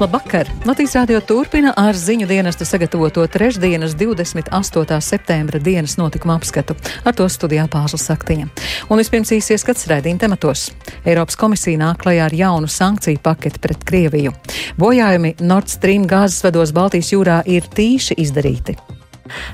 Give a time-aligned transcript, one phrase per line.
[0.00, 0.48] Labvakar!
[0.68, 4.98] Latvijas rādio turpina ar ziņu dienesta sagatavoto trešdienas 28.
[5.00, 6.76] septembra dienas notikuma apskatu.
[7.04, 8.50] Ar to studijā Pāzla Saktiņa.
[8.92, 10.66] Un vispirms īsies skats raidījuma tematos.
[11.00, 14.34] Eiropas komisija nāk klajā ar jaunu sankciju paketi pret Krieviju.
[14.76, 18.76] Bojājumi Nord Stream gāzes vados Baltijas jūrā ir tīši izdarīti.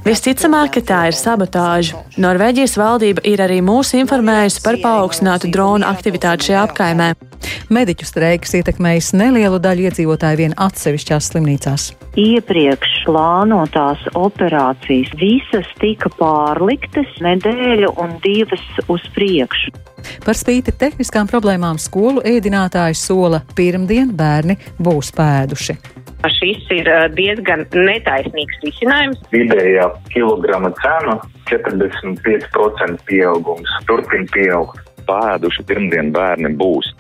[0.07, 2.01] Visticamāk, ka tā ir sabotāža.
[2.21, 7.13] Norvēģijas valdība ir arī mūs informējusi par paaugstinātu dronu aktivitāti šajā apkaimē.
[7.73, 11.87] Mediķu streiks ietekmējis nelielu daļu iedzīvotāju vien atsevišķās slimnīcās.
[12.21, 19.73] Iepriekš plānotās operācijas visas tika pārliktas nedēļu un divas uz priekšu.
[20.27, 25.79] Par spīti tehniskām problēmām skolu ēdinātājs sola pirmdien bērni būs pēduši.
[26.31, 29.23] Šis ir diezgan netaisnīgs risinājums.
[29.35, 31.19] Vidējā kilograma cena
[31.51, 33.75] 45% pieaugums.
[33.89, 34.79] Turpin pieaugt.
[35.07, 36.93] Pēduši pirmdien bērni būs.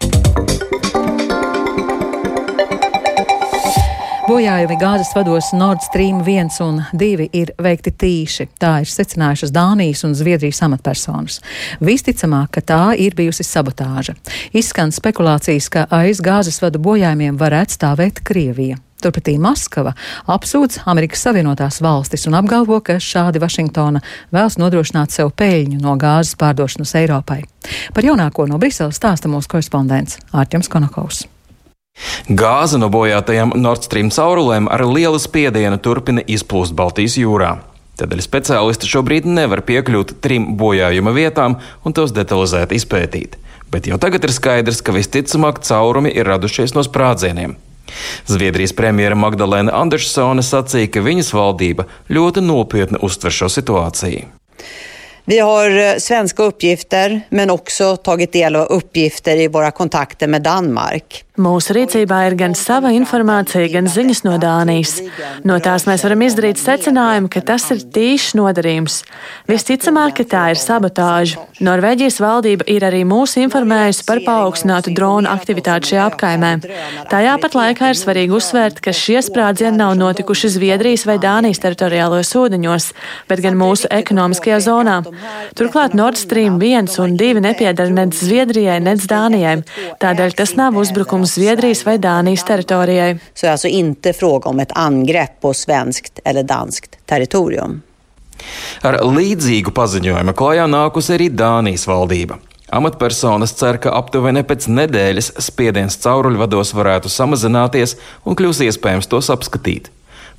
[4.22, 8.46] Bojājumi gāzes vados Nord Stream 1 un 2 ir veikti tīši.
[8.58, 11.40] Tā ir secinājušas Dānijas un Zviedrijas amatpersonas.
[11.82, 14.14] Visticamāk, ka tā ir bijusi sabotāža.
[14.54, 18.78] Izskan spekulācijas, ka aiz gāzes vadu bojājumiem varētu stāvēt Krievija.
[19.02, 19.92] Turpretī Maskava
[20.30, 26.38] apsūdz Amerikas Savienotās valstis un apgalvo, ka šādi Vašingtona vēlas nodrošināt sev peļņu no gāzes
[26.40, 27.42] pārdošanas Eiropai.
[27.94, 31.26] Par jaunāko no Briseles stāsta mūsu korespondents Ārķems Konakovs.
[32.28, 37.58] Gāze no bojātajām Nord Stream caurulēm ar lielu spiedienu turpina izplūst Baltijas jūrā.
[38.00, 43.36] Tādēļ speciālisti šobrīd nevar piekļūt trim bojājuma vietām un tos detalizēti izpētīt.
[43.72, 47.54] Bet jau tagad ir skaidrs, ka visticamāk caurumi ir radušies no sprādzieniem.
[48.26, 54.30] Zviedrijas premjera Magdalēna Andersone sacīja, ka viņas valdība ļoti nopietni uztver šo situāciju.
[55.24, 60.42] Vi har eh, svenska uppgifter men också tagit del av uppgifter i våra kontakter med
[60.42, 61.24] Danmark.
[61.40, 64.98] Mūsu rīcībā ir gan sava informācija, gan ziņas no Dānijas.
[65.48, 68.98] No tās mēs varam izdarīt secinājumu, ka tas ir tīšs nodarījums.
[69.48, 71.40] Visticamāk, ka tā ir sabotāža.
[71.64, 76.50] Norvēģijas valdība ir arī mūs informējusi par paaugstinātu dronu aktivitāti šajā apkaimē.
[77.08, 82.34] Tajā pat laikā ir svarīgi uzsvērt, ka šie sprādzieni nav notikuši Zviedrijas vai Dānijas teritoriālajos
[82.42, 82.90] ūdeņos,
[83.32, 85.00] bet gan mūsu ekonomiskajā zonā.
[85.56, 89.62] Turklāt Nord Stream 1 un 2 nepiedara nec Zviedrijai, nec Dānijai.
[90.04, 93.18] Tādēļ tas nav uzbrukums uzbrukums Zviedrijas vai Dānijas teritorijai.
[93.34, 97.82] Så alltså inte fråga om ett angrepp på svenskt eller danskt territorium.
[98.82, 102.38] Ar līdzīgu paziņojumu klajā nākusi arī Dānijas valdība.
[102.72, 109.90] Amatpersonas cer, ka aptuveni pēc nedēļas spiediens cauruļvados varētu samazināties un kļūs iespējams tos apskatīt.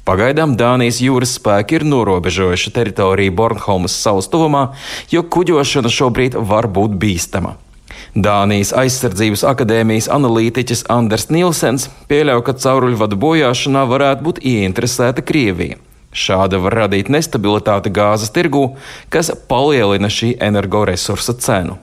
[0.03, 4.73] Pagaidām Dānijas jūras spēki ir norobežojuši teritoriju Bornholmas salas tuvumā,
[5.13, 7.55] jo kuģošana šobrīd var būt bīstama.
[8.13, 15.79] Dānijas aizsardzības akadēmijas analītiķis Anders Nilsens pieļauj, ka cauruļvadu bojāšanā varētu būt ieinteresēta Krievija.
[16.13, 18.75] Šāda var radīt nestabilitāti gāzes tirgū,
[19.09, 21.79] kas palielina šī energoresursa cenu.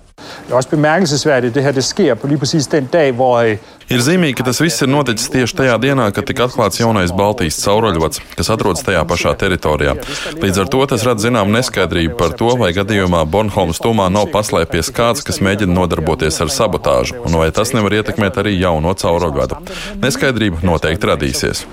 [0.46, 3.38] Det er også bemærkelsesværdigt, at det her det sker på lige præcis den dag, hvor
[3.38, 3.56] øh,
[3.90, 7.56] Ir zīmīgi, ka tas viss ir noticis tieši tajā dienā, kad tika atklāts jaunais Baltijas
[7.58, 9.96] cauruļvads, kas atrodas tajā pašā teritorijā.
[10.38, 14.92] Līdz ar to tas rada zināmu neskaidrību par to, vai gadījumā Bornholmas tūmā nav paslēpies
[14.94, 19.58] kāds, kas mēģina nodarboties ar sabotāžu, un vai tas nevar ietekmēt arī jauno cauruļvadu.
[20.06, 21.66] Neskaidrība noteikti radīsies.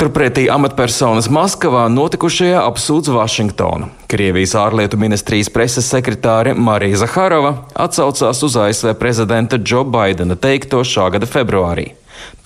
[0.00, 3.92] Turpretī amatpersonas Maskavā notikušajā apsūdz Vašingtonu.
[4.06, 11.08] Krievijas ārlietu ministrijas preses sekretāre Marija Zaharova atsaucās uz ASV prezidenta Džo Baidena teikto šā
[11.16, 11.88] gada februārī.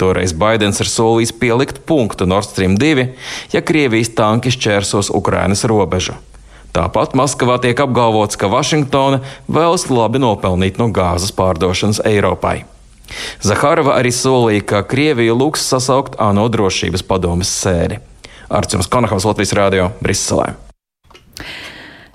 [0.01, 3.05] Toreiz Baidens ir solījis pielikt punktu Nord Stream 2,
[3.53, 6.17] ja Krievijas tanki šķērsos Ukrainas robežu.
[6.73, 12.63] Tāpat Maskavā tiek apgalvots, ka Vašingtona vēlas labi nopelnīt no gāzes pārdošanas Eiropai.
[13.45, 18.01] Zahārova arī solīja, ka Krievija lūgs sasaukt ANO drošības padomes sēdi.
[18.49, 20.70] Arcums Konahaus Latvijas Rādio Briselē.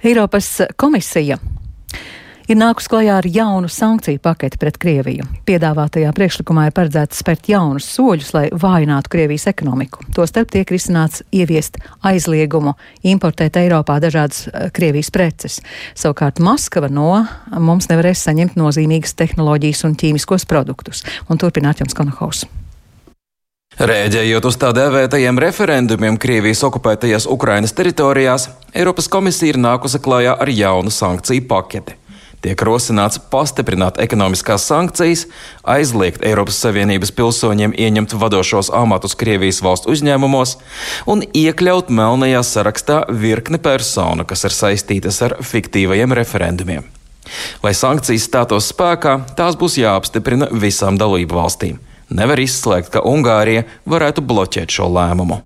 [0.06, 1.40] Eiropas komisija
[2.46, 5.26] ir nākus klajā ar jaunu sankciju paketi pret Krieviju.
[5.50, 10.06] Piedāvātajā priekšlikumā ir paredzēts spērt jaunus soļus, lai vājinātu Krievijas ekonomiku.
[10.14, 15.58] Tostarp tiek risināts ieviest aizliegumu importēt Eiropā dažādas eh, Krievijas preces.
[15.98, 17.24] Savukārt Maskava no
[17.58, 21.02] mums nevarēs saņemt nozīmīgas tehnoloģijas un ķīmiskos produktus.
[21.30, 22.46] Un turpināt jums Konahaus.
[23.76, 30.48] Rēģējot uz tā dēvētajiem referendumiem Krievijas okupētajās Ukrainas teritorijās, Eiropas komisija ir nākusi klajā ar
[30.48, 31.98] jaunu sankciju paketi.
[32.40, 35.26] Tiek rosināts pastiprināt ekonomiskās sankcijas,
[35.68, 40.54] aizliegt Eiropas Savienības pilsoņiem ieņemt vadošos amatus Krievijas valstu uzņēmumos
[41.12, 46.88] un iekļaut melnajā sarakstā virkni personu, kas ir saistītas ar fiktīvajiem referendumiem.
[47.60, 51.84] Lai sankcijas stātos spēkā, tās būs jāapstiprina visām dalību valstīm.
[52.10, 55.42] Nevar izslēgt, ka Ungārija varētu bloķēt šo lēmumu.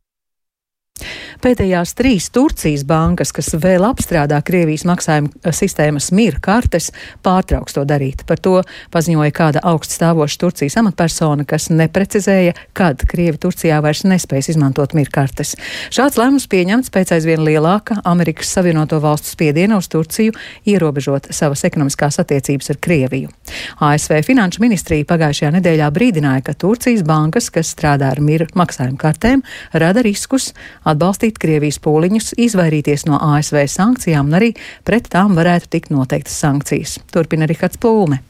[1.40, 6.90] Pēdējās trīs Turcijas bankas, kas vēl apstrādā Krievijas maksājuma eh, sistēmas mīra kartes,
[7.24, 8.26] pārtrauks to darīt.
[8.28, 8.58] Par to
[8.92, 15.54] paziņoja kāda augststāvoša Turcijas amatpersona, kas neprecizēja, kad Krievi Turcijā vairs nespēs izmantot mīra kartes.
[15.96, 20.36] Šāds lēmums pieņemts pēc aizvien lielāka Amerikas Savienoto Valstu spiediena uz Turciju
[20.68, 23.32] ierobežot savas ekonomiskās attiecības ar Krieviju.
[23.80, 29.48] ASV Finanšu ministrija pagājušajā nedēļā brīdināja, ka Turcijas bankas, kas strādā ar mīra maksājuma kartēm,
[29.72, 30.52] rada riskus
[30.84, 34.54] atbalstīt atbalstīt Krievijas pūliņus, izvairīties no ASV sankcijām un arī
[34.84, 37.00] pret tām varētu tikt noteiktas sankcijas.
[37.12, 38.29] Turpina Rihards Plūme.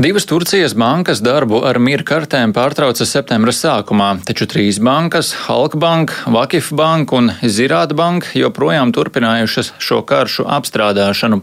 [0.00, 6.70] Divas Turcijas bankas darbu ar mīra kartēm pārtrauca septembra sākumā, taču trīs bankas- Halkbank, Vakif
[6.72, 11.42] Bank un Zirāta Bank- joprojām turpinājušas šo karšu apstrādāšanu.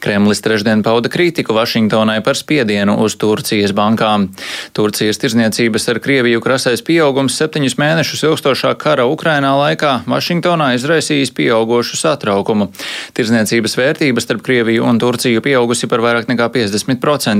[0.00, 4.28] Kremlis trešdien pauda kritiku Vašingtonai par spiedienu uz Turcijas bankām.
[4.72, 11.96] Turcijas tirzniecības ar Krieviju krasais pieaugums septiņus mēnešus ilgstošā kara Ukrainā laikā Vašingtonā izraisījis pieaugošu
[11.96, 12.72] satraukumu.
[13.12, 17.39] Tirzniecības vērtības starp Krieviju un Turciju pieaugusi par vairāk nekā 50%.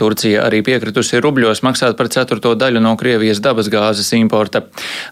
[0.00, 4.64] Turcija arī piekritusi rubļos maksāt par ceturto daļu no Krievijas dabasgāzes importa.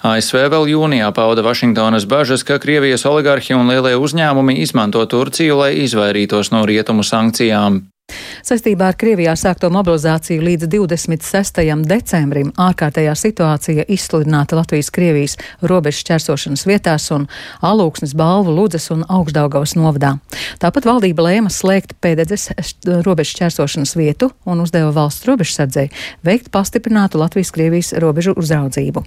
[0.03, 5.73] ASV vēl jūnijā pauda Vašingtonas bažas, ka Krievijas oligarhi un lielie uzņēmumi izmanto Turciju, lai
[5.85, 7.92] izvairītos no rietumu sankcijām.
[8.43, 11.61] Saistībā ar Krievijā sākto mobilizāciju līdz 26.
[11.89, 17.29] decembrim ārkārtējā situācija izsludināta Latvijas-Krievijas robežas čersošanas vietās un
[17.63, 20.17] Alūksnes, Balvu, Ludzas un Augstdaugavas novadā.
[20.63, 22.51] Tāpat valdība lēma slēgt pēdedzes
[23.07, 25.89] robežas čersošanas vietu un uzdeva valsts robežsardzei
[26.27, 29.05] veikt pastiprinātu Latvijas-Krievijas robežu uzraudzību.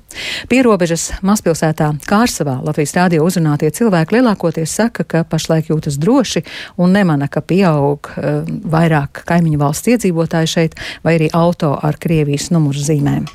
[0.50, 6.46] Pie robežas mazpilsētā Kārsavā Latvijas rādio uzrunātie cilvēki lielākoties saka, ka pašlaik jūtas droši
[6.82, 11.98] un nemana, ka pieaug uh, vairāk vairāk kaimiņu valsts iedzīvotāji šeit, vai arī auto ar
[12.00, 13.28] Krievijas numuru zīmēm?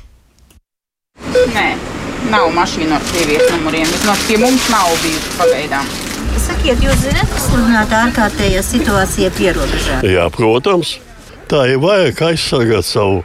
[1.53, 1.67] Nē,
[2.31, 3.85] nav mašīnu ar Krievijas numuriem.
[3.85, 5.91] Vismaz pie mums nav bijusi pagaidām.
[6.41, 9.99] Sakiet, jūs zināt, kas sludināta ārkārtējā situācija pierobežā?
[10.07, 10.97] Jā, protams.
[11.51, 13.21] Tā ir vajag aizsargāt savu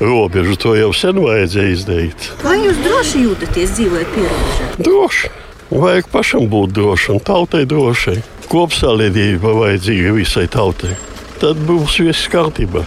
[0.00, 0.56] robežu.
[0.64, 2.30] To jau sen vajadzēja izdarīt.
[2.42, 4.70] Vai jūs droši jūtaties dzīvojot pierobežā?
[4.80, 5.30] Droši.
[5.70, 8.16] Vajag pašam būt drošam, tautai drošai.
[8.50, 10.96] Kopsavienība vajadzīga visai tautai
[11.41, 12.85] tad būs viss kārtībā.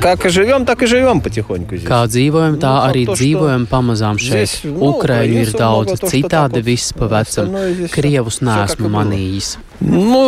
[0.00, 1.76] Как живем, так и живем потихоньку.
[1.76, 1.88] Здесь.
[1.88, 4.60] Kā dzīvojam, tā arī dzīvojam pamazām šeit.
[4.64, 7.50] Ukraiņu ir daudz, citādi viss pa vecam.
[7.90, 9.56] Krievus neesmu manījis.
[9.80, 10.22] Nu,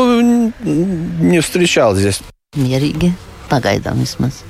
[0.64, 2.22] не встречал здесь.
[2.56, 3.12] Mierīgi,
[3.48, 4.42] pagaidām vismaz.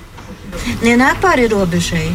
[0.82, 2.08] Nenāk pāri robežai?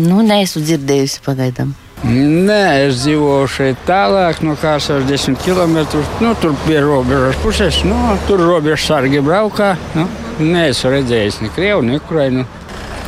[0.00, 1.74] Nu, neesmu dzirdējusi pagaidām.
[2.05, 5.79] Nē, es dzīvoju šeit tālāk, no kā 60 km.
[6.21, 7.79] Nu, tur pie robežas puses.
[7.87, 7.97] Nu,
[8.27, 9.73] tur robežas sargi braukā.
[9.97, 10.05] Nu,
[10.37, 12.45] neesmu redzējis ne Krievu, ne Ukrainu.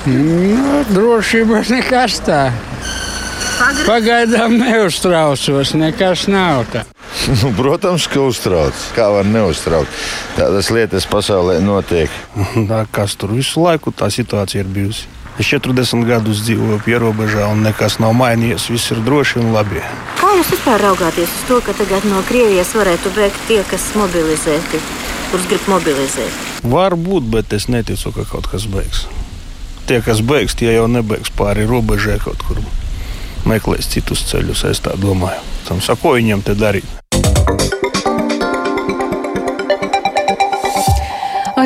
[0.07, 2.41] Nu, drošība nekas tā.
[3.85, 6.87] Pagaidām neuztraucos, nekas nav tā.
[7.41, 8.77] Nu, protams, ka uztrauc.
[8.95, 9.91] Kā var neuztraukt?
[10.37, 12.13] Tādas lietas pasaulē notiek.
[12.69, 15.09] Tā, kas tur visu laiku tā situācija ir bijusi?
[15.37, 18.71] Es 40 gadus dzīvoju pierobežā, un nekas nav mainījies.
[18.73, 19.83] Viss ir droši un labi.
[20.17, 24.81] Kā jūs vispār raugāties uz to, ka tagad no Krievijas varētu bēgt tie, kas mobilizēti,
[25.29, 26.41] kurus grib mobilizēt?
[26.65, 29.05] Varbūt, bet es neticu, ka kaut kas beigs.
[29.85, 32.57] Tie, kas beigs, tie jau nebeigs pāri robežai kaut kur.
[33.45, 35.45] Meklēs citus ceļus, es tā domāju.
[35.69, 36.97] Tam sako viņiem te darīt.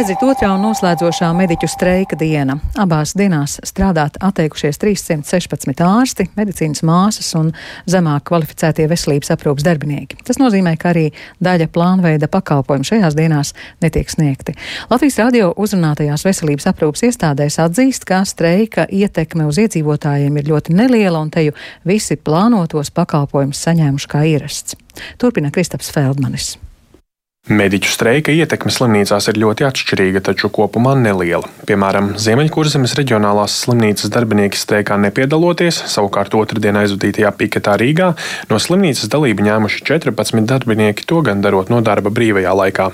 [0.01, 2.55] Aiziet otrā un noslēdzošā mediķu streika diena.
[2.81, 7.51] Abās dienās strādāt atteikušies 316 ārsti, medicīnas māsas un
[7.86, 10.17] zemāk kvalificētie veselības aprūpas darbinieki.
[10.25, 11.03] Tas nozīmē, ka arī
[11.46, 13.53] daļa plānveida pakalpojumu šajās dienās
[13.86, 14.58] netiek sniegti.
[14.89, 21.22] Latvijas radio uzrunātajās veselības aprūpas iestādēs atzīst, ka streika ietekme uz iedzīvotājiem ir ļoti neliela
[21.22, 21.53] un teju
[21.86, 24.81] visi plānotos pakalpojumus saņēmuši kā ierasts.
[25.22, 26.55] Turpina Kristaps Feldmanis.
[27.50, 31.48] Mediķu streika ietekme slimnīcās ir ļoti atšķirīga, taču kopumā neliela.
[31.66, 38.12] Piemēram, Ziemeļkurzemes reģionālās slimnīcas darbinieki streikā nepiedaloties, savukārt otrdien aizvadītajā piketā Rīgā
[38.52, 42.86] no slimnīcas dalību ņēmuši 14 darbinieki, to gan darot no darba brīvajā laikā.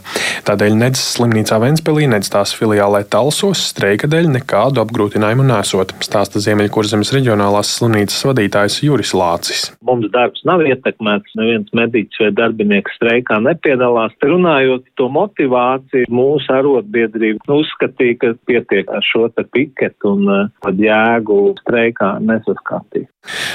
[0.47, 7.11] Tādēļ nedz slimnīcā Ventspēlī, nedz tās filiālē Talsos streika dēļ nekādu apgrūtinājumu nesot, stāsta Ziemeļkurzemes
[7.17, 9.67] reģionālās slimnīcas vadītājs Juris Lācis.
[9.83, 14.15] Mums darbs nav ietekmēts, neviens mediķis vai darbinieks streikā nepiedalās.
[14.37, 21.39] Runājot to motivāciju, mūsu arotbiedrība uzskatīja, ka pietiek ar šo te piketu un uh, jēgu
[21.63, 23.09] streikā nesaskatīt.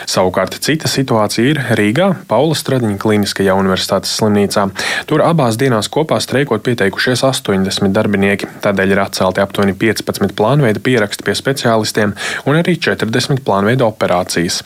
[0.09, 4.67] Savukārt cita situācija ir Rīgā, Paula Stradiņa Kliniskajā universitātes slimnīcā.
[5.09, 11.25] Tur abās dienās kopā streikot pieteikušies 80 darbinieki, tādēļ ir atcelti aptuveni 15 plānveida pieraksti
[11.25, 12.13] pie speciālistiem
[12.51, 14.61] un arī 40 plānveida operācijas.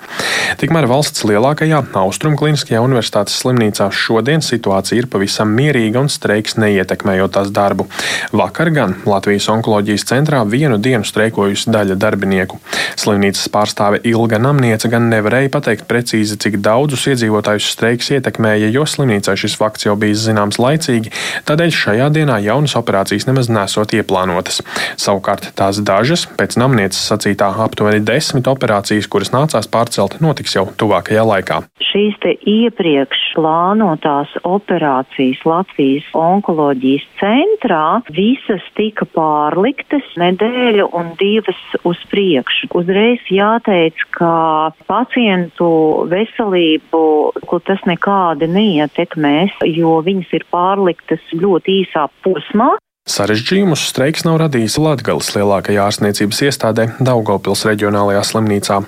[0.60, 7.34] Tikmēr valsts lielākajā Austrum Kliniskajā universitātes slimnīcā šodien situācija ir pavisam mierīga un streiks neietekmējot
[7.36, 7.88] tās darbu.
[8.36, 12.60] Vakar gan Latvijas onkoloģijas centrā vienu dienu streikojusi daļa darbinieku.
[12.96, 19.36] Slimnīcas pārstāve Ilga Namniece gan nevarēja pateikt precīzi, cik daudzus iedzīvotājus streiks ietekmēja, jo slimnīcā
[19.38, 21.12] šis fakts jau bija zināms laicīgi,
[21.48, 24.62] tādēļ šajā dienā jaunas operācijas nemaz nesot ieplānotas.
[25.00, 31.26] Savukārt tās dažas, pēc namnieces sacītā aptuveni desmit operācijas, kuras nācās pārcelt, notiks jau tuvākajā
[31.26, 31.62] laikā.
[31.86, 42.70] Šīs iepriekš plānotās operācijas Latvijas onkoloģijas centrā visas tika pārliktas nedēļu un divas uz priekšu.
[42.76, 45.68] Uzreiz jāteic, ka pacientu
[46.12, 47.04] veselību
[47.66, 52.76] tas nekādi neietekmēs, jo viņas ir pārliktas ļoti īsā posmā.
[53.06, 58.80] Sarežģījumus streiks nav radījis Latvijas lielākajā ārstniecības iestādē Daugopils reģionālajā slimnīcā.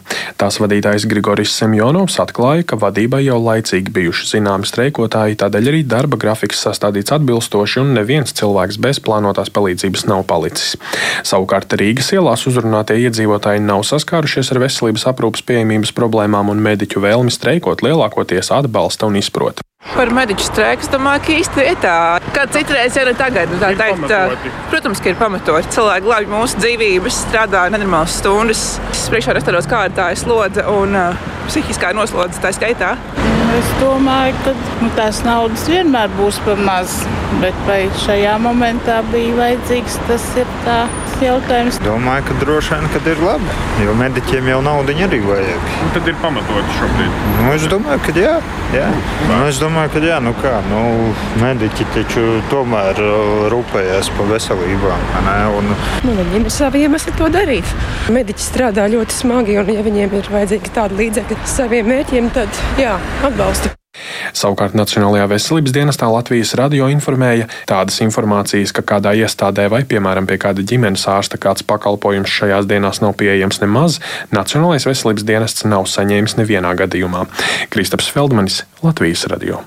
[0.42, 6.18] Tās vadītājs Grigoris Semjonovs atklāja, ka vadībai jau laicīgi bijuši zināmi streikotāji, tādēļ arī darba
[6.18, 10.74] grafiks sastādīts atbilstoši un neviens cilvēks bez plānotās palīdzības nav palicis.
[11.22, 17.30] Savukārt Rīgas ielās uzrunātie iedzīvotāji nav saskārušies ar veselības aprūpas pieejamības problēmām un mediķu vēlmi
[17.30, 19.67] streikot lielākoties atbalsta un izprota.
[19.78, 21.92] Par mediķu streiku es domāju, ka īsti vietā.
[22.34, 24.50] Kā citreiz, ja ne tagad, nu, tā ir teikt, pamatoti.
[24.72, 25.70] protams, ka ir pamatoti.
[25.76, 28.62] Cilvēki glābj mūsu dzīvības, strādā nenormālas stundas.
[28.90, 32.96] Es priekšā restauros kā ir tā slodze un uh, psihiskā noslodze tā skaitā.
[33.54, 36.98] Es domāju, ka nu, tās naudas vienmēr būs par maz.
[37.38, 40.80] Bet vai šajā momentā bija vajadzīgs, tas ir tā
[41.24, 41.78] jautājums.
[41.84, 45.68] Domāju, ka droši vien, ka ir labi, jo mediķiem jau naudu arī vajag.
[45.84, 47.16] Un tad ir pamatoti šobrīd.
[47.38, 48.34] Nu, es domāju, ka jā.
[48.74, 48.88] jā.
[49.28, 50.82] Nu, es domāju, ka jā, nu kā, nu,
[51.42, 53.00] mediķi taču tomēr
[53.54, 55.08] rūpējas par veselībām.
[55.58, 55.72] Un...
[56.04, 57.74] Nu, viņiem ir savi iemesli to darīt.
[58.12, 62.96] Mediķi strādā ļoti smagi, un ja viņiem ir vajadzīgi tādi līdzekļi saviem mērķiem, tad jā,
[63.26, 63.77] atbalstu.
[64.38, 70.38] Savukārt Nacionālajā veselības dienestā Latvijas radio informēja tādas informācijas, ka kādā iestādē vai, piemēram, pie
[70.42, 73.98] kāda ģimenes ārsta kāds pakalpojums šajās dienās nav pieejams nemaz,
[74.34, 77.26] Nacionālais veselības dienests nav saņēmis nevienā gadījumā.
[77.74, 79.64] Kristaps Feldmanis, Latvijas radio.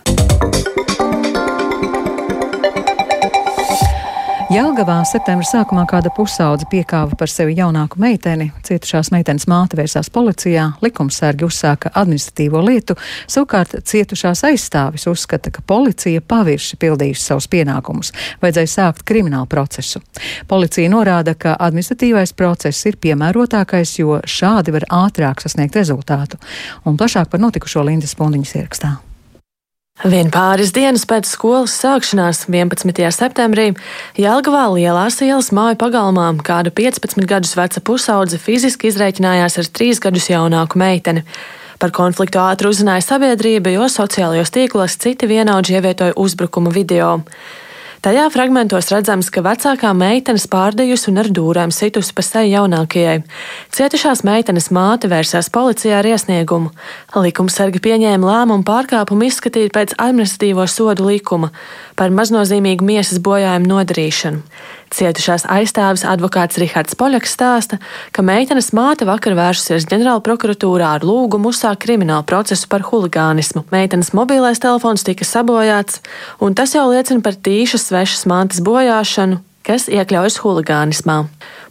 [4.52, 8.50] Jelgavā septembra sākumā kāda pusaudze piekāva par sevi jaunāku meiteni.
[8.68, 12.98] Cietušās meitenes māte vērsās policijā, likumsargi uzsāka administratīvo lietu,
[13.32, 18.12] savukārt cietušās aizstāvis uzskata, ka policija pavirši pildījusi savus pienākumus,
[18.44, 20.02] vajadzēja sākt kriminālu procesu.
[20.52, 26.42] Policija norāda, ka administratīvais process ir piemērotākais, jo šādi var ātrāk sasniegt rezultātu.
[26.84, 28.92] Un plašāk par notikušo Lindas Pundiņas ierakstā.
[30.02, 33.04] Vien pāris dienas pēc skolas sākšanās, 11.
[33.14, 33.68] septembrī,
[34.18, 40.32] Jālgavā lielās ielas māju pagalmā kāda 15 gadus veca pusaudze fiziski izrēķinājās ar 3 gadus
[40.32, 41.22] jaunāku meiteni.
[41.78, 47.20] Par konfliktu ātri uzzināja sabiedrība, jo sociālajos tīklos citi vienaudži ievietoja uzbrukuma video.
[48.02, 53.20] Tajā fragmentos redzams, ka vecākā meitene pārdejusi un ar dūrēm situsi pa seju jaunākajai.
[53.78, 56.72] Cietušās meitenes māte vērsās policijā ar iesniegumu.
[57.14, 61.52] Likumsargi pieņēma lēmumu pārkāpumu izskatīt pēc administratīvo sodu likuma
[61.94, 64.42] par maznozīmīgu miesas bojājumu nodarīšanu.
[64.92, 67.78] Cietušās aizstāvis advokāts Rihards Poļaks stāsta,
[68.12, 73.64] ka meitenes māte vakar vērsusies ģenerāla prokuratūrā ar lūgumu uzsākt kriminālu procesu par huligānismu.
[73.72, 76.02] Meitenes mobilais telefons tika sabojāts,
[76.44, 81.22] un tas jau liecina par tīšas svešas mantas bojāšanu, kas iekļaujas huligānismā.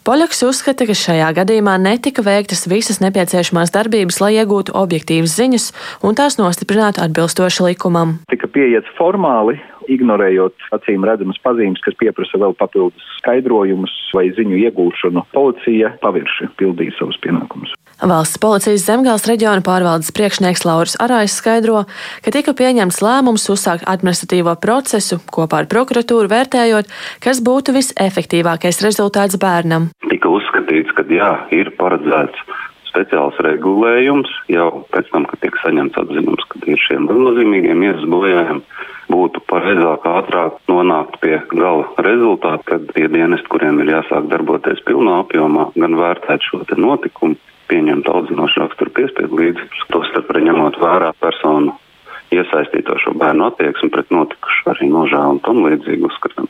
[0.01, 5.67] Poļaks uzskata, ka šajā gadījumā netika veiktas visas nepieciešamās darbības, lai iegūtu objektīvas ziņas
[6.01, 8.17] un tās nostiprinātu atbilstoši likumam.
[8.33, 9.59] Tika pieiets formāli
[9.95, 15.25] ignorējot acīm redzamas pazīmes, kas pieprasa vēl papildus skaidrojumus vai ziņu iegūšanu.
[15.35, 17.75] Policija pavirši pildīja savus pienākumus.
[18.01, 21.83] Valsts policijas zemgāles reģiona pārvaldes priekšnieks Lauris Arājs skaidro,
[22.25, 26.89] ka tika pieņemts lēmums uzsākt administratīvo procesu kopā ar prokuratūru vērtējot,
[27.21, 29.91] kas būtu visefektīvākais rezultāts bērnam.
[30.09, 32.41] Tika uzskatīts, ka jā, ir paredzēts
[32.91, 38.63] speciāls regulējums jau pēc tam, kad tiek saņemts atzinums, ka ir šiem nozīmīgiem iesas bojājumiem
[39.11, 45.21] būtu pareizāk, ātrāk nonākt pie gala rezultātu, kad tie dienesti, kuriem ir jāsāk darboties pilnā
[45.25, 47.39] apjomā, gan vērtēt šo notikumu,
[47.71, 51.77] pieņemt audzinošu raksturu piespiedu līdzekļus, tostarp arī ņemot vērā personu
[52.35, 56.49] iesaistīto šo bērnu attieksmi pret notikušu arī nožēlu un tam līdzīgi uzskatām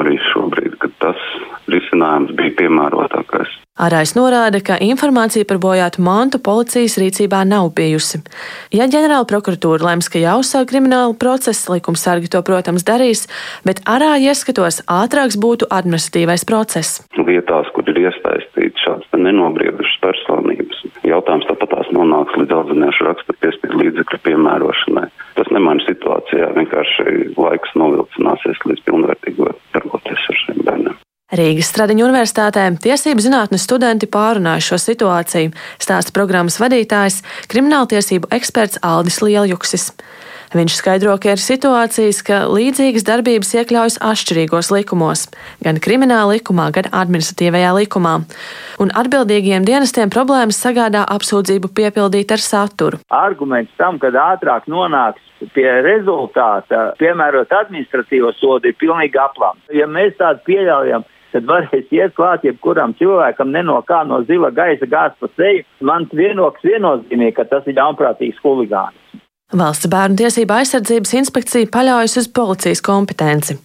[0.00, 1.20] arī šobrīd, ka tas
[1.72, 3.59] risinājums bija piemērotākais.
[3.80, 8.20] Arājs norāda, ka informācija par bojātu mantu policijas rīcībā nav bijusi.
[8.76, 13.24] Ja ģenerāla prokuratūra lems, ka jāuzsāk krimināla procesa, likumsargi to, protams, darīs,
[13.64, 17.00] bet arāja ieskatos ātrāks būtu administratīvais process.
[17.30, 23.80] Vietās, kur ir iesaistīts šāds nenobriedušas personības, jautājums tāpat tās nonāks līdz audzināšu raksturu piespiedu
[23.80, 25.06] līdzekļu piemērošanai.
[25.40, 30.99] Tas nemaina situācijā, vienkārši laiks novilcināsies līdz pilnvērtīgi darboties ar šiem bērniem.
[31.30, 37.20] Rīgas Stradiņu universitātē tiesību zinātnes studenti pārunāja šo situāciju, stāsta programmas vadītājs,
[37.52, 39.92] krimināltiesību eksperts Aldis Lieljuksis.
[40.50, 45.28] Viņš skaidro, ka ir situācijas, ka līdzīgas darbības iekļaujas atšķirīgos likumos,
[45.62, 48.16] gan krimināla likumā, gan administratīvajā likumā,
[48.82, 52.98] un atbildīgiem dienestiem problēmas sagādā apsūdzību piepildīt ar saturu.
[53.14, 55.22] Arguments tam, kad ātrāk nonāks
[55.54, 59.62] pie rezultāta, piemērot administratīvo sodu, ir pilnīgi aplams.
[59.70, 64.50] Ja mēs tādu pieļaujam, tad varēs iet klāt jebkuram cilvēkam, ne no kā no zila
[64.54, 65.64] gaisa gāzt pa seju.
[65.80, 68.98] Man vienoks viennozīmīgi, ka tas ir ļaunprātīgs huligāns.
[69.50, 73.56] Valsts bērnu tiesība aizsardzības inspekcija paļaujas uz policijas kompetenci.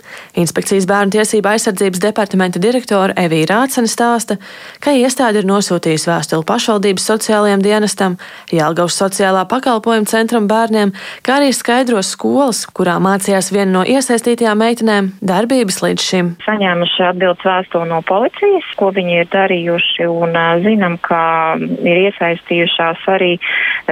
[0.42, 4.40] Inspekcijas bērnu tiesība aizsardzības departamenta direktora Evija Rācena stāsta,
[4.82, 8.16] ka iestāde ir nosūtījusi vēstuli pašvaldības sociālajiem dienestam,
[8.50, 15.12] Jālgavas sociālā pakalpojuma centram bērniem, kā arī skaidros skolas, kurā mācījās viena no iesaistītajām meitenēm,
[15.22, 16.34] darbības līdz šim.
[16.48, 20.34] Saņēmuši atbildes vēstuli no policijas, ko viņi ir darījuši, un
[20.66, 21.22] zinām, ka
[21.62, 23.36] ir iesaistījušās arī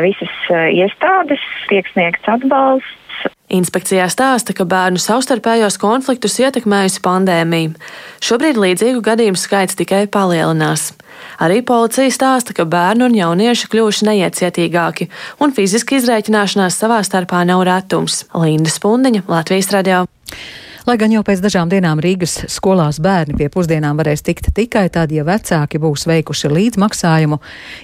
[0.03, 1.43] visas iestādes.
[1.69, 2.99] Tiek sniegts atbalsts.
[3.53, 7.75] Inspekcijā stāsta, ka bērnu savstarpējos konfliktus ietekmējusi pandēmija.
[8.23, 10.89] Šobrīd līdzīgu gadījumu skaits tikai palielinās.
[11.43, 15.09] Arī policija stāsta, ka bērni un jaunieši kļuvuši neiecietīgāki,
[15.43, 18.23] un fiziski izreikināšanās savā starpā nav retums.
[18.33, 20.05] Linda Spundiņa, Latvijas radio.
[20.83, 25.13] Lai gan jau pēc dažām dienām Rīgas skolās bērni pie pusdienām varēs tikt tikai tad,
[25.15, 27.37] ja vecāki būs veikuši līdzmaksājumu,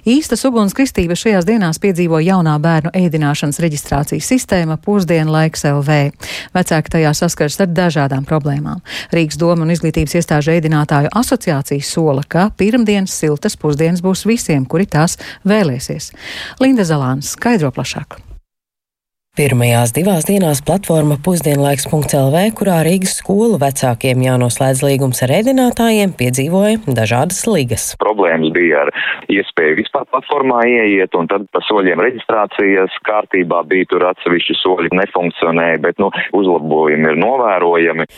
[0.03, 5.99] īstas ugunskristība šajās dienās piedzīvo jaunā bērnu ēdināšanas reģistrācijas sistēma pusdienu laiks LV.
[6.59, 8.83] Vecāki tajā saskars ar dažādām problēmām.
[9.15, 14.91] Rīgas doma un izglītības iestāžu ēdinātāju asociācija sola, ka pirmdienas siltas pusdienas būs visiem, kuri
[14.91, 15.15] tās
[15.47, 16.11] vēlēsies.
[16.59, 18.19] Linda Zalāns skaidro plašāk.
[19.39, 27.39] Pirmajās divās dienās platforma pusdienlaiks.lv, kurā Rīgas skolu vecākiem jānoslēdz līgums ar ēdinātājiem, piedzīvoja dažādas
[27.47, 27.85] ligas.
[28.03, 28.91] Problēmas bija ar
[29.31, 35.79] iespēju vispār platformā ieiet, un tad pa soļiem reģistrācijas kārtībā bija tur atsevišķi soļi nefunkcionēja,
[35.87, 38.09] bet nu, uzlabojumi ir novērojami.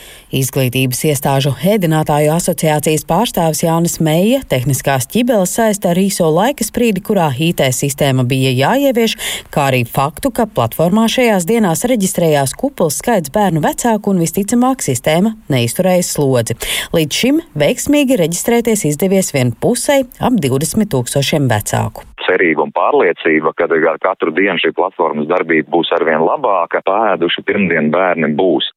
[0.42, 7.30] Izglītības iestāžu ēdinātāju asociācijas pārstāvis Jānis Meija tehniskās ķibeles saista ar īso laika sprīdi, kurā
[7.38, 9.20] IT sistēma bija jāievieš,
[9.54, 15.34] kā arī faktu, ka platformā šajās dienās reģistrējās kupls skaits bērnu vecāku un visticamāk sistēma
[15.52, 16.56] neizturēja slodzi.
[16.96, 23.68] Līdz šim veiksmīgi reģistrēties izdevies vien pusei ap 20 tūkstošiem vecāku cerība un pārliecība, ka
[24.02, 28.70] katru dienu šī platformas darbība būs arvien labāka, pēduši pirmdien bērni būs.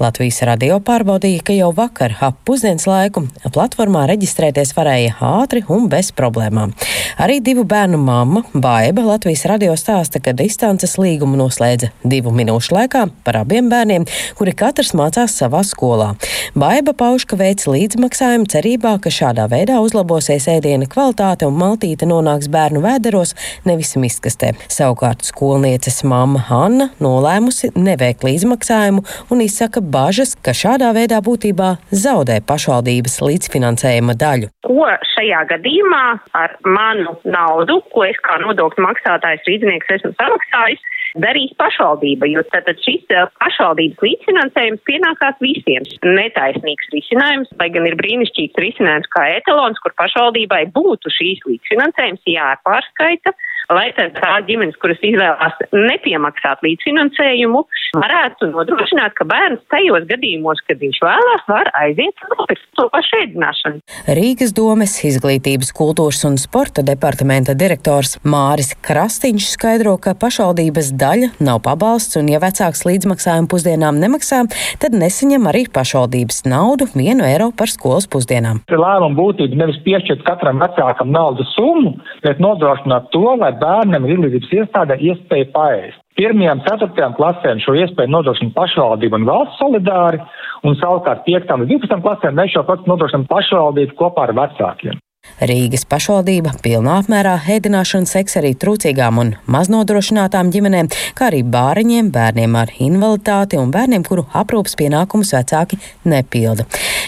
[0.00, 6.10] Latvijas radio pārbaudīja, ka jau vakar ap pusdienas laiku platformā reģistrēties varēja ātri un bez
[6.16, 6.72] problēmām.
[7.20, 13.04] Arī divu bērnu mamma Baiba Latvijas radio stāsta, ka distances līgumu noslēdza divu minūšu laikā
[13.26, 14.06] par abiem bērniem,
[14.38, 16.14] kuri katrs mācās savā skolā.
[16.58, 22.50] Baiba pauž, ka veic līdzmaksājumu cerībā, ka šādā veidā uzlabosies ēdiena kvalitāte un maltīte nonāks
[22.50, 23.36] bērnu vēderos,
[23.68, 24.54] nevis miskastē.
[24.72, 31.74] Savukārt skolnieces mamma Hanna nolēmusi neveikt līdzmaksājumu un izsaka izsaka bažas, ka šādā veidā būtībā
[31.92, 34.48] zaudē pašvaldības līdzfinansējuma daļu.
[34.64, 40.80] Ko šajā gadījumā ar manu naudu, ko es kā nodokļu maksātājs rīznieks esmu samaksājis,
[41.20, 45.84] darīs pašvaldība, jo tātad šis eh, pašvaldības līdzfinansējums pienākās visiem.
[46.08, 53.36] Netaisnīgs risinājums, lai gan ir brīnišķīgs risinājums kā etalons, kur pašvaldībai būtu šīs līdzfinansējums jāpārskaita
[53.70, 57.62] lai tad tā ģimenes, kuras izvēlās nepiemaksāt līdzfinansējumu,
[57.96, 63.82] varētu nodrošināt, ka bērns tajos gadījumos, kad viņš vēlās, var aiziet nopirkt to pašu ēdināšanu.
[64.18, 71.62] Rīgas domes izglītības, kultūras un sporta departamenta direktors Māris Krastiņš skaidro, ka pašvaldības daļa nav
[71.66, 74.42] pabalsts, un ja vecāks līdzmaksājumu pusdienām nemaksā,
[74.82, 78.64] tad nesaņem arī pašvaldības naudu vienu eiro par skolas pusdienām.
[78.70, 84.54] Lēmuma būtība nevis piešķirt katram vecākam naudas summu, bet nodrošināt to, lai bērnam ir izglītības
[84.58, 86.00] iestādē iespēja paēst.
[86.18, 90.20] Pirmajām, ceturtajām klasēm šo iespēju nodrošina pašvaldība un valsts solidāri,
[90.66, 91.54] un savukārt 5.
[91.56, 92.00] un 12.
[92.04, 94.98] klasēm mēs šo faktu nodrošinām pašvaldību kopā ar vecākiem.
[95.40, 102.56] Rīgas pašvaldība pilnā apmērā ēdināšanu seks arī trūcīgām un maznodrošinātām ģimenēm, kā arī bāriņiem, bērniem
[102.60, 106.66] ar invaliditāti un bērniem, kuru aprūpas pienākumus vecāki nepilda.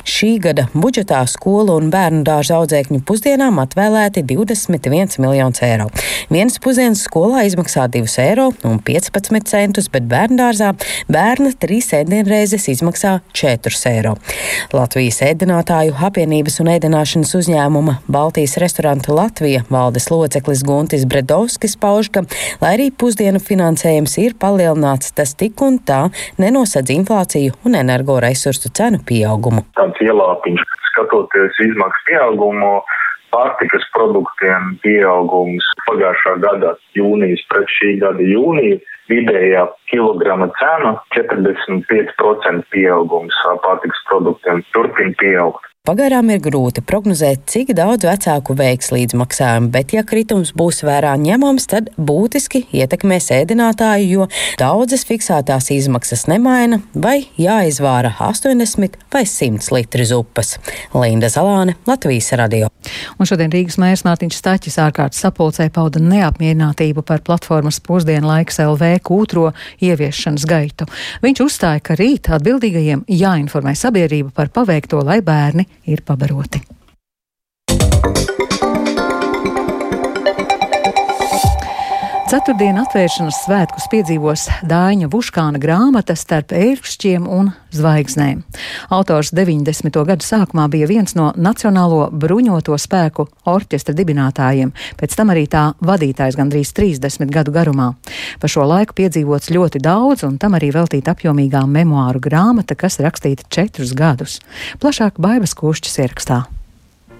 [0.08, 5.90] Šī gada budžetā skolu un bērnu dārza audzēkņu pusdienām atvēlēti 21 miljonus eiro.
[6.32, 10.72] Vienas pusdienas skolā izmaksā 2 eiro un 15 centus, bet bērnu dārzā
[11.12, 14.16] bērna trīs ēdienreizes izmaksā 4 eiro.
[14.72, 22.24] Latvijas ēdinātāju apvienības un ēdināšanas uzņēmuma Baltijas restoranta Latvija valdes loceklis Guntis Bredovskis pauž, ka,
[22.62, 26.08] lai arī pusdienu finansējums ir palielināts, tas tik un tā
[26.42, 29.64] nenosedz inflāciju un energoresursu cenu pieaugumu.
[29.78, 32.74] Tāds ielāpiņš, skatoties izmaksu pieaugumu,
[33.32, 38.80] pārtikas produktiem pieaugums pagājušā gada jūnijas pret šī gada jūniju.
[39.10, 45.71] Vidējā kilograma cena 45% pieaugums pārtikas produktiem turpina pieaugt.
[45.82, 51.64] Pagaidām ir grūti prognozēt, cik daudz vecāku veiks līdzmaksājumu, bet, ja kritums būs vērā ņemams,
[51.72, 54.26] tad būtiski ietekmēs ēdinātāju, jo
[54.60, 60.52] daudzas fiksētās izmaksas nemaina vai jāizvāra 80 vai 100 litri zupas.
[60.94, 62.70] Linda Zalāne, Latvijas radio.
[63.18, 69.02] Un šodien Rīgas mērs Mārtiņš Staķis ārkārtas sapulcē pauda neapmierinātību par platformas pusdienu laiks LV
[69.10, 69.48] kūtro
[69.82, 70.86] ieviešanas gaitu.
[71.26, 76.62] Viņš uzstāja, ka rīt atbildīgajiem jāinformē sabiedrība par paveikto, lai bērni ir pabaroti.
[82.32, 88.38] Ceturtdien atvēršanas svētkus piedzīvos Dāņa Vuškāna grāmata starp ērkšķiem un zvaigznēm.
[88.96, 89.98] Autors 90.
[90.08, 96.40] gadu sākumā bija viens no Nacionālo bruņoto spēku orķestra dibinātājiem, pēc tam arī tā vadītājs
[96.40, 97.90] gandrīz 30 gadu garumā.
[98.40, 103.44] Pa šo laiku piedzīvots ļoti daudz, un tam arī veltīta apjomīgā memoāru grāmata, kas rakstīta
[103.52, 104.40] četrus gadus.
[104.80, 106.40] Plašāk Baibas Kūšķis ierakstā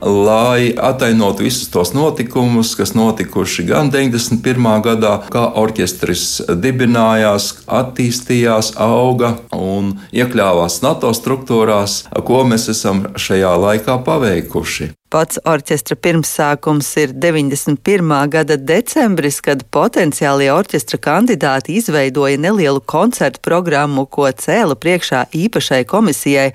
[0.03, 4.71] lai atainotu visus tos notikumus, kas notikuši gan 91.
[4.85, 6.25] gadā, kā orķestris
[6.63, 14.93] dibinājās, attīstījās, auga un iekļāvās NATO struktūrās, ko mēs esam šajā laikā paveikuši.
[15.13, 18.13] Pats orķestra pirmsākums ir 91.
[18.33, 26.47] gada decembris, kad potenciālie orķestra kandidāti izveidoja nelielu koncertu programmu, ko cēla priekšā īpašai komisijai,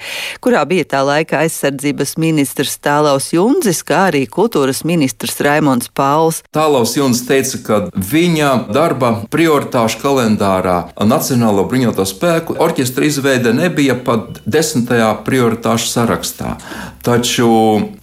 [0.42, 6.42] kurā bija tā laika aizsardzības ministrs Tālaus Junzis, kā arī kultūras ministrs Raimons Pauls.
[6.50, 14.42] Tālaus Junzis teica, ka viņa darba prioritāšu kalendārā Nacionālo bruņoto spēku orķestra izveide nebija pat
[14.50, 16.58] desmitajā prioritāšu sarakstā.
[17.06, 17.54] Taču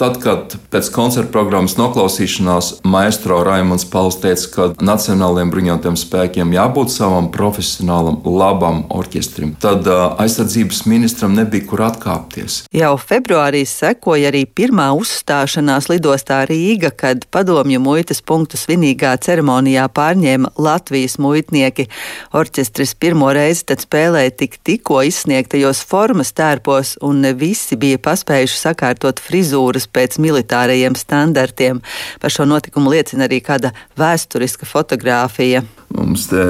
[0.01, 6.53] tad, kad Savukārt pēc koncerta programmas noklausīšanās maestro Raimons Pauls teica, ka Nacionālajiem bruņotajiem spēkiem
[6.53, 9.55] jābūt savam profesionālam, labam orķestrim.
[9.61, 12.65] Tad aizsardzības ministram nebija kur atkāpties.
[12.75, 20.55] Jau februārī sekoja arī pirmā uzstāšanās lidostā Rīga, kad padomju muitas punktu svinīgā ceremonijā pārņēma
[20.59, 21.89] Latvijas muitnieki.
[22.35, 28.61] Orķestris pirmo reizi tad spēlēja tik tikko izsniegtajos formas tērpos, un ne visi bija paspējuši
[28.67, 31.81] sakārtot frizūras pēc militārā militārajiem standartiem.
[32.21, 35.65] Par šo notikumu liecina arī kāda vēsturiska fotografija.
[35.95, 36.45] Mums te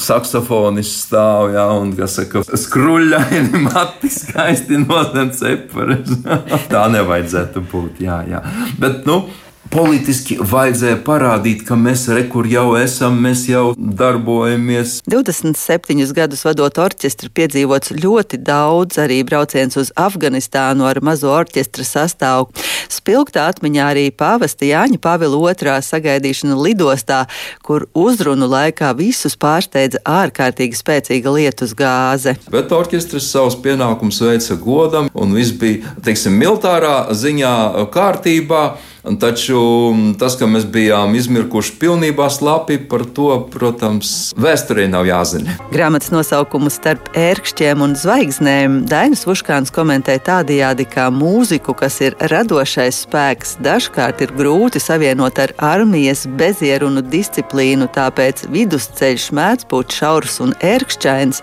[0.00, 6.16] saksofonis stāv, ja, un, kas saka, skruļaini mati skaisti nozem ceparas.
[6.72, 8.42] Tā nevajadzētu būt, jā, jā.
[8.82, 9.22] Bet, nu,
[9.68, 15.02] Politiski vajadzēja parādīt, ka mēs rekur jau esam, mēs jau darbojamies.
[15.04, 22.48] 27 gadus vadot orķestri piedzīvots ļoti daudz, arī brauciens uz Afganistānu ar mazo orķestra sastāvu.
[22.88, 27.26] Spilgtā atmiņā arī pāvesta Jāņa Pavila otrā sagaidīšana lidostā,
[27.60, 32.38] kur uzrunu laikā visus pārsteidza ārkārtīgi spēcīga lietus gāze.
[32.48, 37.58] Bet orķestris savus pienākumus veica godam, un viss bija, teiksim, militārā ziņā
[37.92, 38.68] kārtībā.
[39.16, 39.58] Taču
[39.94, 45.56] mm, tas, ka mēs bijām izmirkuši pilnībā slapi, par to, protams, vēsturē nav jāzina.
[45.72, 53.02] Grāmatas nosaukumu starp ērkšķiem un zvaigznēm Dainis Vuškāns komentē tādajādi, ka mūziku, kas ir radošais
[53.06, 60.52] spēks, dažkārt ir grūti savienot ar armijas bezierunu disciplīnu, tāpēc vidusceļš mēdz būt šaurs un
[60.58, 61.42] ērkšķains,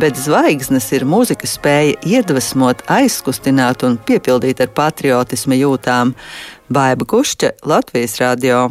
[0.00, 6.12] bet zvaigznes ir mūzikas spēja iedvesmot, aizkustināt un piepildīt ar patriotisma jūtām.
[6.68, 8.70] Baiba Kušķa, Latvijas radio.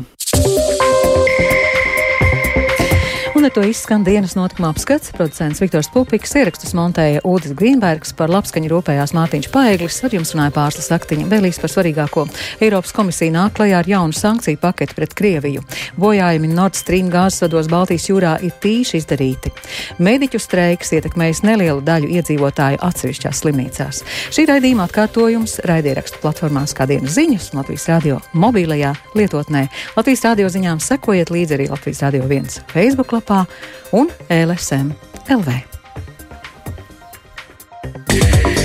[3.46, 5.12] Un ar to izskan dienas notikuma apskats.
[5.14, 10.54] Producents Viktors Pupiks ierakstus montēja Ūdis Grīnbergs par labskaņu rūpējās Mārtiņš Paeglis, ar jums runāja
[10.56, 11.28] pārslas aktiņa.
[11.30, 12.24] Vēlīs par svarīgāko.
[12.66, 15.62] Eiropas komisija nāk klajā ar jaunu sankciju paketi pret Krieviju.
[16.02, 19.54] Bojājumi Nord Stream gāzesvados Baltijas jūrā ir tīši izdarīti.
[20.02, 24.02] Mediķu streiks ietekmējis nelielu daļu iedzīvotāju atsevišķās slimnīcās.
[24.34, 29.68] Šī raidījuma atkārtojums raidierakstu platformās kā dienas ziņas Latvijas radio mobilajā lietotnē.
[29.94, 33.48] Latvijas radio ziņām sekojiet līdzi arī Latvijas radio viens Facebook lapā mājaslapā
[33.92, 34.94] un LSM
[35.28, 35.64] LV.
[38.12, 38.65] Yeah.